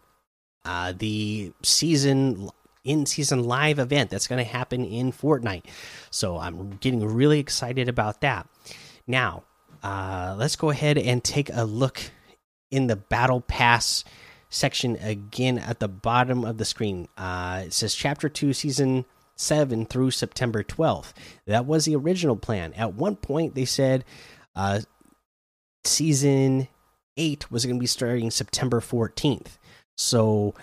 uh, 0.65 0.93
the 0.97 1.53
season 1.63 2.49
in 2.83 3.05
season 3.05 3.43
live 3.43 3.79
event 3.79 4.09
that's 4.09 4.27
going 4.27 4.43
to 4.43 4.49
happen 4.49 4.83
in 4.83 5.11
Fortnite. 5.11 5.65
So 6.09 6.37
I'm 6.37 6.71
getting 6.77 7.05
really 7.05 7.39
excited 7.39 7.89
about 7.89 8.21
that. 8.21 8.47
Now, 9.05 9.43
uh, 9.83 10.35
let's 10.37 10.55
go 10.55 10.69
ahead 10.69 10.97
and 10.97 11.23
take 11.23 11.49
a 11.53 11.63
look 11.63 11.99
in 12.71 12.87
the 12.87 12.95
battle 12.95 13.41
pass 13.41 14.03
section 14.49 14.95
again 14.97 15.57
at 15.57 15.79
the 15.79 15.87
bottom 15.87 16.43
of 16.43 16.57
the 16.57 16.65
screen. 16.65 17.07
Uh, 17.17 17.63
it 17.65 17.73
says 17.73 17.93
Chapter 17.93 18.29
2, 18.29 18.53
Season 18.53 19.05
7 19.35 19.85
through 19.85 20.11
September 20.11 20.63
12th. 20.63 21.13
That 21.45 21.65
was 21.65 21.85
the 21.85 21.95
original 21.95 22.35
plan. 22.35 22.73
At 22.73 22.93
one 22.93 23.15
point, 23.15 23.55
they 23.55 23.65
said 23.65 24.03
uh, 24.55 24.81
Season 25.83 26.67
8 27.17 27.51
was 27.51 27.65
going 27.65 27.77
to 27.77 27.79
be 27.79 27.87
starting 27.87 28.31
September 28.31 28.79
14th. 28.79 29.57
So 29.95 30.53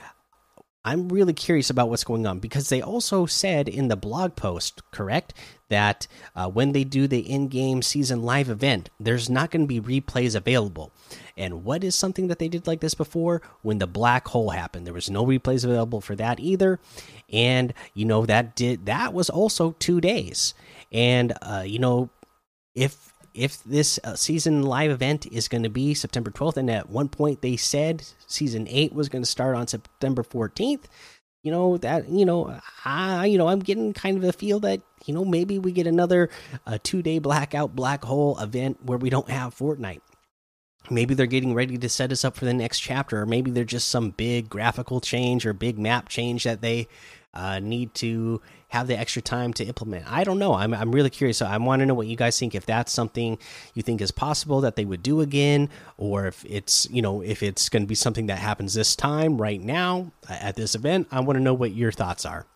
I'm 0.84 1.08
really 1.08 1.32
curious 1.32 1.70
about 1.70 1.88
what's 1.88 2.04
going 2.04 2.26
on 2.26 2.40
because 2.40 2.68
they 2.68 2.82
also 2.82 3.24
said 3.24 3.68
in 3.68 3.88
the 3.88 3.96
blog 3.96 4.36
post, 4.36 4.82
correct, 4.90 5.32
that 5.70 6.06
uh, 6.36 6.48
when 6.50 6.72
they 6.72 6.84
do 6.84 7.06
the 7.06 7.20
in 7.20 7.48
game 7.48 7.80
season 7.80 8.22
live 8.22 8.50
event, 8.50 8.90
there's 9.00 9.30
not 9.30 9.50
going 9.50 9.66
to 9.66 9.80
be 9.80 9.80
replays 9.80 10.36
available. 10.36 10.92
And 11.38 11.64
what 11.64 11.82
is 11.82 11.94
something 11.94 12.28
that 12.28 12.38
they 12.38 12.48
did 12.48 12.66
like 12.66 12.80
this 12.80 12.94
before? 12.94 13.40
When 13.62 13.78
the 13.78 13.86
black 13.86 14.28
hole 14.28 14.50
happened, 14.50 14.86
there 14.86 14.92
was 14.92 15.08
no 15.08 15.24
replays 15.24 15.64
available 15.64 16.02
for 16.02 16.14
that 16.16 16.38
either. 16.38 16.78
And, 17.32 17.72
you 17.94 18.04
know, 18.04 18.26
that 18.26 18.54
did 18.54 18.84
that 18.84 19.14
was 19.14 19.30
also 19.30 19.74
two 19.78 20.02
days. 20.02 20.52
And, 20.92 21.32
uh, 21.40 21.64
you 21.66 21.78
know, 21.78 22.10
if 22.74 23.13
if 23.34 23.62
this 23.64 23.98
uh, 24.04 24.14
season 24.14 24.62
live 24.62 24.90
event 24.90 25.26
is 25.26 25.48
going 25.48 25.64
to 25.64 25.68
be 25.68 25.92
September 25.92 26.30
12th, 26.30 26.56
and 26.56 26.70
at 26.70 26.88
one 26.88 27.08
point 27.08 27.42
they 27.42 27.56
said 27.56 28.04
season 28.26 28.66
eight 28.68 28.92
was 28.92 29.08
going 29.08 29.22
to 29.22 29.30
start 29.30 29.56
on 29.56 29.66
September 29.66 30.22
14th, 30.22 30.84
you 31.42 31.50
know 31.50 31.76
that 31.76 32.08
you 32.08 32.24
know 32.24 32.58
I 32.84 33.26
you 33.26 33.36
know 33.36 33.48
I'm 33.48 33.60
getting 33.60 33.92
kind 33.92 34.16
of 34.16 34.24
a 34.24 34.32
feel 34.32 34.60
that 34.60 34.80
you 35.04 35.12
know 35.12 35.26
maybe 35.26 35.58
we 35.58 35.72
get 35.72 35.86
another 35.86 36.30
uh, 36.66 36.78
two 36.82 37.02
day 37.02 37.18
blackout 37.18 37.76
black 37.76 38.02
hole 38.02 38.38
event 38.38 38.78
where 38.82 38.98
we 38.98 39.10
don't 39.10 39.28
have 39.28 39.54
Fortnite. 39.54 40.00
Maybe 40.90 41.14
they're 41.14 41.26
getting 41.26 41.54
ready 41.54 41.78
to 41.78 41.88
set 41.88 42.12
us 42.12 42.24
up 42.24 42.36
for 42.36 42.44
the 42.44 42.54
next 42.54 42.80
chapter, 42.80 43.20
or 43.20 43.26
maybe 43.26 43.50
they're 43.50 43.64
just 43.64 43.88
some 43.88 44.10
big 44.10 44.48
graphical 44.48 45.00
change 45.00 45.46
or 45.46 45.52
big 45.52 45.78
map 45.78 46.08
change 46.08 46.44
that 46.44 46.60
they 46.60 46.88
uh, 47.34 47.58
need 47.58 47.94
to 47.94 48.40
have 48.74 48.88
the 48.88 48.98
extra 48.98 49.22
time 49.22 49.52
to 49.54 49.64
implement. 49.64 50.10
I 50.10 50.24
don't 50.24 50.40
know. 50.40 50.54
I'm 50.54 50.74
I'm 50.74 50.92
really 50.92 51.10
curious. 51.10 51.38
So 51.38 51.46
I 51.46 51.56
want 51.58 51.80
to 51.80 51.86
know 51.86 51.94
what 51.94 52.08
you 52.08 52.16
guys 52.16 52.38
think. 52.38 52.54
If 52.54 52.66
that's 52.66 52.92
something 52.92 53.38
you 53.72 53.82
think 53.82 54.00
is 54.00 54.10
possible 54.10 54.60
that 54.62 54.74
they 54.74 54.84
would 54.84 55.02
do 55.02 55.20
again, 55.20 55.70
or 55.96 56.26
if 56.26 56.44
it's 56.44 56.88
you 56.90 57.00
know 57.00 57.22
if 57.22 57.42
it's 57.42 57.68
going 57.68 57.84
to 57.84 57.86
be 57.86 57.94
something 57.94 58.26
that 58.26 58.38
happens 58.38 58.74
this 58.74 58.96
time 58.96 59.40
right 59.40 59.60
now 59.60 60.10
at 60.28 60.56
this 60.56 60.74
event. 60.74 61.06
I 61.12 61.20
want 61.20 61.36
to 61.36 61.42
know 61.42 61.54
what 61.54 61.72
your 61.72 61.92
thoughts 61.92 62.26
are. 62.26 62.46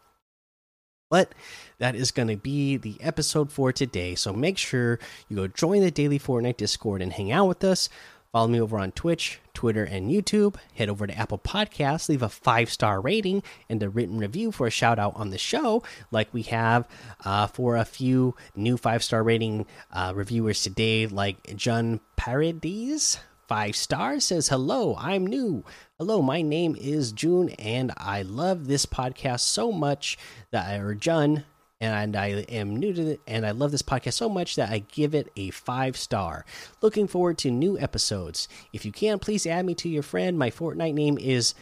But 1.10 1.34
that 1.78 1.94
is 1.94 2.10
going 2.10 2.28
to 2.28 2.36
be 2.36 2.76
the 2.76 2.98
episode 3.00 3.50
for 3.50 3.72
today. 3.72 4.14
So 4.14 4.32
make 4.32 4.58
sure 4.58 4.98
you 5.28 5.36
go 5.36 5.46
join 5.46 5.80
the 5.80 5.90
daily 5.90 6.18
Fortnite 6.18 6.58
Discord 6.58 7.00
and 7.00 7.12
hang 7.12 7.32
out 7.32 7.46
with 7.46 7.64
us. 7.64 7.88
Follow 8.32 8.48
me 8.48 8.60
over 8.60 8.78
on 8.78 8.92
Twitch, 8.92 9.40
Twitter, 9.54 9.84
and 9.84 10.10
YouTube. 10.10 10.56
Head 10.74 10.90
over 10.90 11.06
to 11.06 11.16
Apple 11.16 11.38
Podcasts, 11.38 12.10
leave 12.10 12.20
a 12.20 12.28
five 12.28 12.70
star 12.70 13.00
rating 13.00 13.42
and 13.70 13.82
a 13.82 13.88
written 13.88 14.18
review 14.18 14.52
for 14.52 14.66
a 14.66 14.70
shout 14.70 14.98
out 14.98 15.16
on 15.16 15.30
the 15.30 15.38
show, 15.38 15.82
like 16.10 16.32
we 16.34 16.42
have 16.42 16.86
uh, 17.24 17.46
for 17.46 17.76
a 17.76 17.86
few 17.86 18.34
new 18.54 18.76
five 18.76 19.02
star 19.02 19.22
rating 19.22 19.64
uh, 19.92 20.12
reviewers 20.14 20.62
today, 20.62 21.06
like 21.06 21.56
John 21.56 22.00
Paradis. 22.16 23.18
Five 23.48 23.76
stars 23.76 24.24
says, 24.24 24.48
Hello, 24.48 24.94
I'm 24.98 25.26
new. 25.26 25.64
Hello, 25.98 26.20
my 26.20 26.42
name 26.42 26.76
is 26.78 27.12
June, 27.12 27.48
and 27.58 27.92
I 27.96 28.20
love 28.20 28.66
this 28.66 28.84
podcast 28.84 29.40
so 29.40 29.72
much 29.72 30.18
that 30.50 30.66
I, 30.68 30.76
or 30.76 30.94
Jun, 30.94 31.44
and 31.80 32.16
I 32.16 32.28
am 32.48 32.76
new 32.76 32.92
to 32.92 33.10
it, 33.12 33.20
and 33.26 33.46
I 33.46 33.52
love 33.52 33.70
this 33.70 33.82
podcast 33.82 34.14
so 34.14 34.28
much 34.28 34.56
that 34.56 34.70
I 34.70 34.80
give 34.80 35.14
it 35.14 35.30
a 35.36 35.50
five 35.50 35.96
star. 35.96 36.44
Looking 36.82 37.06
forward 37.06 37.38
to 37.38 37.50
new 37.50 37.78
episodes. 37.78 38.48
If 38.72 38.84
you 38.84 38.92
can, 38.92 39.18
please 39.18 39.46
add 39.46 39.64
me 39.64 39.74
to 39.76 39.88
your 39.88 40.02
friend. 40.02 40.38
My 40.38 40.50
Fortnite 40.50 40.94
name 40.94 41.18
is 41.18 41.54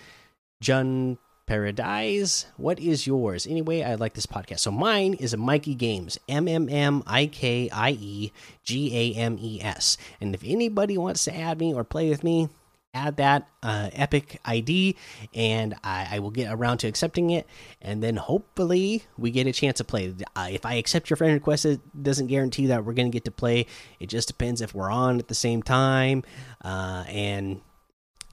Jun 0.61 1.19
Paradise. 1.47 2.47
What 2.57 2.81
is 2.81 3.07
yours? 3.07 3.47
Anyway, 3.47 3.83
I 3.83 3.95
like 3.95 4.15
this 4.15 4.27
podcast. 4.27 4.61
So 4.61 4.71
mine 4.71 5.15
is 5.15 5.37
Mikey 5.37 5.75
Games, 5.75 6.19
M 6.29 6.49
M 6.49 6.69
M 6.69 7.03
I 7.07 7.27
K 7.27 7.69
I 7.71 7.91
E 7.91 8.33
G 8.65 8.97
A 8.97 9.19
M 9.19 9.37
E 9.41 9.61
S. 9.61 9.97
And 10.21 10.35
if 10.35 10.43
anybody 10.45 10.99
wants 10.99 11.25
to 11.25 11.37
add 11.37 11.59
me 11.61 11.75
or 11.75 11.85
play 11.85 12.09
with 12.09 12.25
me, 12.25 12.49
add 12.97 13.17
that 13.19 13.49
uh, 13.63 13.91
epic 13.93 14.41
id 14.45 14.97
and 15.35 15.75
I, 15.85 16.09
I, 16.13 16.19
will 16.21 16.31
get 16.31 16.53
around 16.53 16.79
to 16.79 16.89
accepting 16.89 17.31
it. 17.31 17.47
And 17.83 18.03
then 18.03 18.17
hopefully 18.17 19.05
we 19.19 19.31
get 19.31 19.47
a 19.47 19.53
chance 19.53 19.79
to 19.79 19.85
play. 19.85 20.15
Uh, 20.35 20.49
if 20.51 20.65
i 20.65 20.75
accept 20.75 21.11
your 21.11 21.17
friend 21.17 21.35
request 21.35 21.67
it 21.67 21.81
doesn't 22.03 22.29
guarantee 22.29 22.67
that 22.67 22.85
we're 22.85 22.95
going 22.95 23.11
to 23.11 23.15
get 23.15 23.25
to 23.27 23.31
play. 23.31 23.67
It 24.01 24.09
just 24.09 24.29
depends 24.29 24.61
if 24.61 24.75
we're 24.75 24.91
on 24.91 25.19
at 25.19 25.29
the 25.29 25.35
same 25.35 25.63
time 25.63 26.25
uh, 26.65 27.05
and 27.09 27.61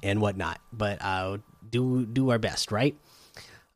and 0.02 0.22
whatnot. 0.22 0.60
But 0.72 1.00
uh, 1.02 1.38
do 1.70 2.06
do 2.06 2.30
our 2.30 2.40
best 2.40 2.72
right? 2.72 2.96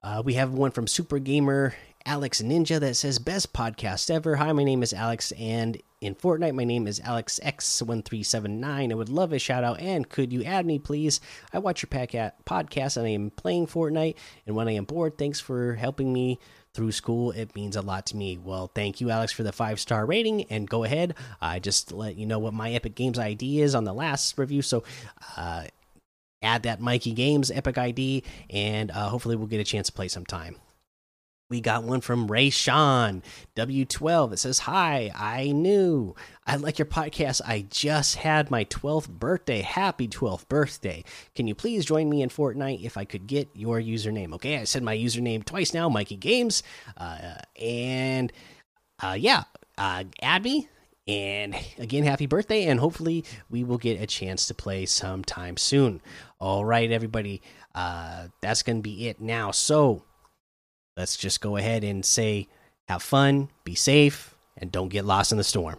Uh, 0.03 0.21
we 0.23 0.35
have 0.35 0.51
one 0.51 0.71
from 0.71 0.87
super 0.87 1.19
gamer 1.19 1.75
alex 2.07 2.41
ninja 2.41 2.79
that 2.79 2.95
says 2.95 3.19
best 3.19 3.53
podcast 3.53 4.09
ever 4.09 4.37
hi 4.37 4.51
my 4.51 4.63
name 4.63 4.81
is 4.81 4.93
alex 4.93 5.31
and 5.33 5.81
in 6.01 6.15
Fortnite. 6.15 6.53
My 6.53 6.63
name 6.63 6.85
is 6.85 6.99
AlexX1379. 6.99 8.91
I 8.91 8.95
would 8.95 9.09
love 9.09 9.33
a 9.33 9.39
shout 9.39 9.63
out 9.63 9.79
and 9.79 10.07
could 10.07 10.31
you 10.31 10.43
add 10.43 10.65
me, 10.65 10.77
please? 10.77 11.19
I 11.51 11.59
watch 11.59 11.81
your 11.81 11.89
podcast 11.89 12.97
and 12.97 13.05
I 13.07 13.09
am 13.09 13.31
playing 13.31 13.67
Fortnite. 13.67 14.15
And 14.45 14.55
when 14.55 14.67
I 14.67 14.73
am 14.73 14.85
bored, 14.85 15.17
thanks 15.17 15.39
for 15.39 15.73
helping 15.73 16.13
me 16.13 16.39
through 16.73 16.91
school. 16.91 17.31
It 17.31 17.55
means 17.55 17.75
a 17.75 17.81
lot 17.81 18.05
to 18.07 18.17
me. 18.17 18.37
Well, 18.37 18.69
thank 18.73 19.01
you, 19.01 19.09
Alex, 19.09 19.31
for 19.31 19.43
the 19.43 19.51
five 19.51 19.79
star 19.79 20.05
rating. 20.05 20.43
And 20.43 20.69
go 20.69 20.83
ahead. 20.83 21.15
I 21.41 21.59
just 21.59 21.91
let 21.91 22.15
you 22.15 22.27
know 22.27 22.39
what 22.39 22.53
my 22.53 22.71
Epic 22.71 22.93
Games 22.93 23.17
ID 23.17 23.61
is 23.61 23.73
on 23.73 23.83
the 23.83 23.93
last 23.93 24.37
review. 24.37 24.61
So, 24.61 24.83
uh, 25.35 25.65
add 26.43 26.63
that 26.63 26.79
Mikey 26.79 27.13
Games 27.13 27.49
Epic 27.49 27.79
ID, 27.79 28.23
and 28.51 28.91
uh, 28.91 29.09
hopefully, 29.09 29.35
we'll 29.35 29.47
get 29.47 29.59
a 29.59 29.63
chance 29.63 29.87
to 29.87 29.93
play 29.93 30.07
sometime. 30.07 30.57
We 31.49 31.61
got 31.61 31.83
one 31.83 32.01
from 32.01 32.29
Ray 32.29 32.49
Sean 32.49 33.23
W12. 33.55 34.33
It 34.33 34.39
says, 34.39 34.59
Hi, 34.59 35.11
I 35.15 35.51
knew. 35.51 36.13
I 36.45 36.57
like 36.57 36.77
your 36.77 36.85
podcast. 36.85 37.39
I 37.45 37.65
just 37.69 38.15
had 38.15 38.51
my 38.51 38.65
12th 38.65 39.07
birthday. 39.07 39.61
Happy 39.61 40.09
12th 40.09 40.49
birthday. 40.49 41.05
Can 41.35 41.47
you 41.47 41.55
please 41.55 41.85
join 41.85 42.09
me 42.09 42.21
in 42.21 42.27
Fortnite 42.27 42.83
if 42.83 42.97
I 42.97 43.05
could 43.05 43.27
get 43.27 43.47
your 43.53 43.79
username? 43.79 44.33
Okay, 44.33 44.57
I 44.57 44.65
said 44.65 44.83
my 44.83 44.97
username 44.97 45.45
twice 45.45 45.73
now, 45.73 45.87
Mikey 45.87 46.17
Games. 46.17 46.63
Uh, 46.97 47.35
and 47.61 48.33
uh, 49.01 49.15
yeah, 49.17 49.43
uh, 49.77 50.03
add 50.21 50.43
me. 50.43 50.67
And 51.07 51.55
again, 51.77 52.03
happy 52.03 52.25
birthday. 52.25 52.65
And 52.65 52.77
hopefully, 52.77 53.23
we 53.49 53.63
will 53.63 53.77
get 53.77 54.01
a 54.01 54.05
chance 54.05 54.47
to 54.47 54.53
play 54.53 54.85
sometime 54.85 55.55
soon. 55.55 56.01
All 56.39 56.65
right, 56.65 56.91
everybody. 56.91 57.41
Uh, 57.73 58.27
that's 58.41 58.63
going 58.63 58.79
to 58.79 58.81
be 58.81 59.07
it 59.07 59.21
now. 59.21 59.51
So, 59.51 60.03
let's 60.97 61.15
just 61.15 61.39
go 61.39 61.55
ahead 61.55 61.83
and 61.83 62.03
say 62.03 62.47
have 62.89 63.03
fun, 63.03 63.49
be 63.63 63.75
safe, 63.75 64.35
and 64.57 64.71
don't 64.71 64.89
get 64.89 65.05
lost 65.05 65.31
in 65.31 65.37
the 65.37 65.43
storm. 65.43 65.77